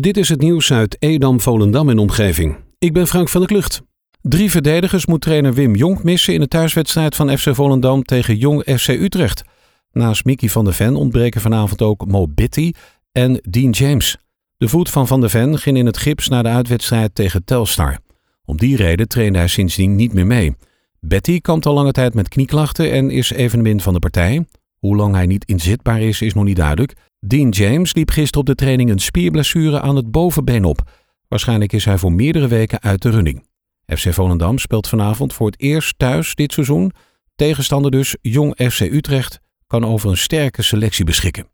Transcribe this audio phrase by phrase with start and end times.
[0.00, 2.56] Dit is het nieuws uit Edam, Volendam en omgeving.
[2.78, 3.82] Ik ben Frank van der Klucht.
[4.20, 8.62] Drie verdedigers moet trainer Wim Jonk missen in de thuiswedstrijd van FC Volendam tegen Jong
[8.78, 9.42] FC Utrecht.
[9.90, 12.72] Naast Mickey van der Ven ontbreken vanavond ook Mo Bitty
[13.12, 14.16] en Dean James.
[14.56, 17.98] De voet van Van der Ven ging in het gips na de uitwedstrijd tegen Telstar.
[18.44, 20.54] Om die reden trainde hij sindsdien niet meer mee.
[21.00, 24.46] Betty kampt al lange tijd met knieklachten en is evenmin van de partij.
[24.78, 26.94] Hoe lang hij niet inzitbaar is, is nog niet duidelijk.
[27.26, 30.90] Dean James liep gisteren op de training een spierblessure aan het bovenbeen op.
[31.28, 33.46] Waarschijnlijk is hij voor meerdere weken uit de running.
[33.86, 36.92] FC Volendam speelt vanavond voor het eerst thuis dit seizoen.
[37.34, 41.48] Tegenstander dus Jong FC Utrecht kan over een sterke selectie beschikken.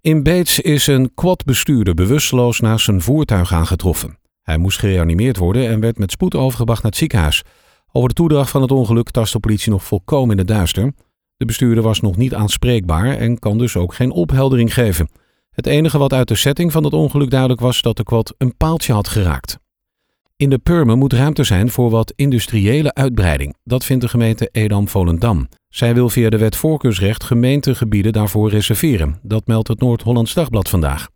[0.00, 4.18] In Beets is een quadbestuurder bewusteloos naast zijn voertuig aangetroffen.
[4.42, 7.42] Hij moest gereanimeerd worden en werd met spoed overgebracht naar het ziekenhuis.
[7.92, 10.92] Over de toedracht van het ongeluk tast de politie nog volkomen in het duister.
[11.36, 15.08] De bestuurder was nog niet aanspreekbaar en kan dus ook geen opheldering geven.
[15.50, 18.56] Het enige wat uit de setting van het ongeluk duidelijk was dat de quad een
[18.56, 19.58] paaltje had geraakt.
[20.36, 23.56] In de Purmen moet ruimte zijn voor wat industriële uitbreiding.
[23.64, 25.48] Dat vindt de gemeente Edam-Volendam.
[25.68, 29.18] Zij wil via de wet voorkeursrecht gemeentegebieden daarvoor reserveren.
[29.22, 31.08] Dat meldt het Noord-Hollands Dagblad vandaag.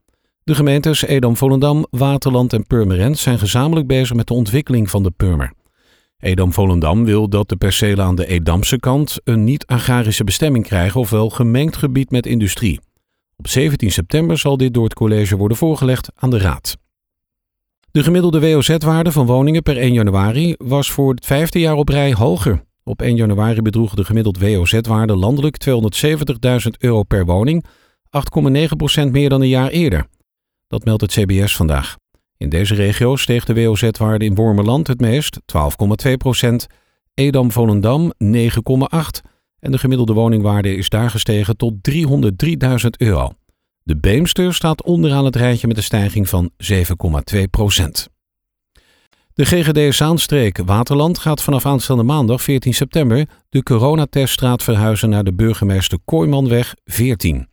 [0.44, 5.53] De gemeentes Edam-Volendam, Waterland en Purmerend zijn gezamenlijk bezig met de ontwikkeling van de Purmer.
[6.19, 11.77] Edam-Volendam wil dat de percelen aan de Edamse kant een niet-agrarische bestemming krijgen, ofwel gemengd
[11.77, 12.81] gebied met industrie.
[13.36, 16.77] Op 17 september zal dit door het college worden voorgelegd aan de Raad.
[17.91, 22.14] De gemiddelde WOZ-waarde van woningen per 1 januari was voor het vijfde jaar op rij
[22.14, 22.64] hoger.
[22.84, 27.64] Op 1 januari bedroeg de gemiddeld WOZ-waarde landelijk 270.000 euro per woning,
[29.05, 30.06] 8,9% meer dan een jaar eerder.
[30.67, 31.97] Dat meldt het CBS vandaag.
[32.39, 36.48] In deze regio steeg de WOZ-waarde in Wormerland het meest, 12,2%,
[37.15, 38.37] Edam-Volendam 9,8%
[39.59, 41.97] en de gemiddelde woningwaarde is daar gestegen tot 303.000
[42.98, 43.31] euro.
[43.83, 46.77] De Beemster staat onderaan het rijtje met een stijging van 7,2%
[49.33, 55.34] De GGD Zaanstreek Waterland gaat vanaf aanstaande maandag 14 september de coronateststraat verhuizen naar de
[55.34, 57.49] burgemeester Kooimanweg 14.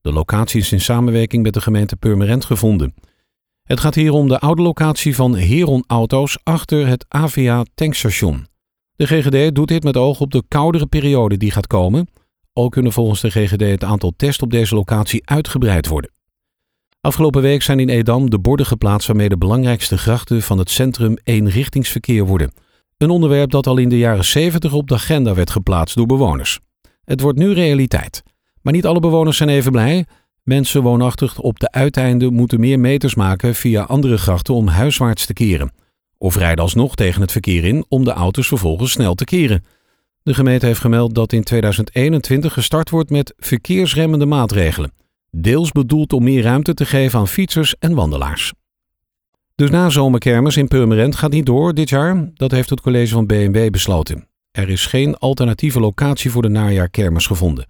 [0.00, 2.94] De locatie is in samenwerking met de gemeente Purmerend gevonden.
[3.64, 8.46] Het gaat hier om de oude locatie van Heron Auto's achter het AVA tankstation.
[8.96, 12.08] De GGD doet dit met oog op de koudere periode die gaat komen
[12.56, 16.12] ook kunnen volgens de GGD het aantal tests op deze locatie uitgebreid worden.
[17.00, 21.16] Afgelopen week zijn in Edam de borden geplaatst waarmee de belangrijkste grachten van het centrum
[21.22, 22.52] eenrichtingsverkeer worden.
[22.96, 26.58] Een onderwerp dat al in de jaren 70 op de agenda werd geplaatst door bewoners.
[27.04, 28.22] Het wordt nu realiteit.
[28.62, 30.06] Maar niet alle bewoners zijn even blij.
[30.44, 35.32] Mensen woonachtig op de uiteinden moeten meer meters maken via andere grachten om huiswaarts te
[35.32, 35.72] keren.
[36.18, 39.64] Of rijden alsnog tegen het verkeer in om de auto's vervolgens snel te keren.
[40.22, 44.92] De gemeente heeft gemeld dat in 2021 gestart wordt met verkeersremmende maatregelen.
[45.30, 48.52] Deels bedoeld om meer ruimte te geven aan fietsers en wandelaars.
[49.54, 52.30] De nazomerkermis in Purmerend gaat niet door dit jaar.
[52.34, 54.28] Dat heeft het college van BMW besloten.
[54.50, 57.66] Er is geen alternatieve locatie voor de najaarkermis gevonden.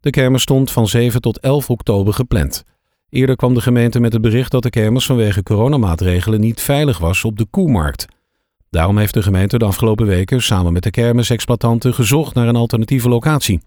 [0.00, 2.64] De kermis stond van 7 tot 11 oktober gepland.
[3.08, 7.24] Eerder kwam de gemeente met het bericht dat de kermis vanwege coronamaatregelen niet veilig was
[7.24, 8.06] op de Koemarkt.
[8.70, 13.08] Daarom heeft de gemeente de afgelopen weken samen met de kermisexploitanten gezocht naar een alternatieve
[13.08, 13.60] locatie.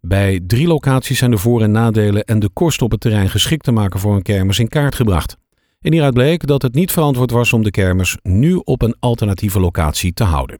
[0.00, 3.64] Bij drie locaties zijn de voor- en nadelen en de kosten op het terrein geschikt
[3.64, 5.36] te maken voor een kermis in kaart gebracht.
[5.80, 9.60] En hieruit bleek dat het niet verantwoord was om de kermis nu op een alternatieve
[9.60, 10.58] locatie te houden.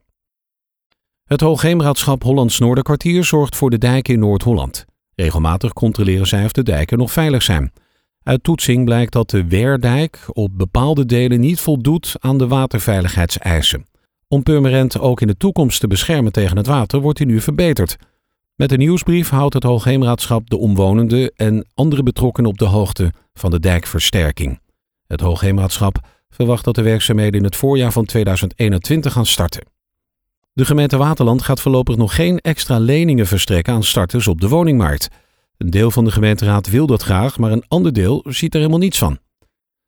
[1.25, 4.85] Het Hoogheemraadschap Hollands Noorderkwartier zorgt voor de dijken in Noord-Holland.
[5.21, 7.73] Regelmatig controleren zij of de dijken nog veilig zijn.
[8.23, 13.87] Uit toetsing blijkt dat de Weerdijk op bepaalde delen niet voldoet aan de waterveiligheidseisen.
[14.29, 17.97] Om Purmerend ook in de toekomst te beschermen tegen het water wordt hij nu verbeterd.
[18.55, 23.51] Met een nieuwsbrief houdt het Hoogheemraadschap de omwonenden en andere betrokkenen op de hoogte van
[23.51, 24.61] de dijkversterking.
[25.07, 25.99] Het Hoogheemraadschap
[26.31, 29.78] verwacht dat de werkzaamheden in het voorjaar van 2021 gaan starten.
[30.59, 35.09] De gemeente Waterland gaat voorlopig nog geen extra leningen verstrekken aan starters op de woningmarkt.
[35.57, 38.81] Een deel van de gemeenteraad wil dat graag, maar een ander deel ziet er helemaal
[38.81, 39.19] niets van.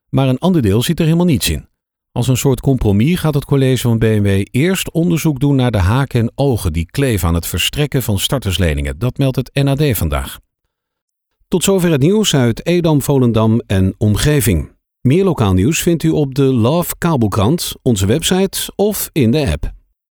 [0.09, 1.69] Maar een ander deel ziet er helemaal niets in.
[2.13, 6.21] Als een soort compromis gaat het college van BMW eerst onderzoek doen naar de haken
[6.21, 8.99] en ogen die kleven aan het verstrekken van startersleningen.
[8.99, 10.39] Dat meldt het NAD vandaag.
[11.49, 14.77] Tot zover het nieuws uit Edam, Volendam en omgeving.
[15.01, 19.79] Meer lokaal nieuws vindt u op de Love Kabelkrant, onze website of in de app.